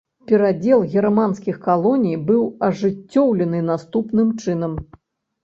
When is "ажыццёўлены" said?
2.69-3.63